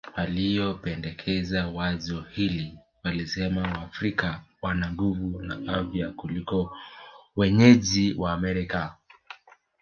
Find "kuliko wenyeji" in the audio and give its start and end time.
6.09-8.13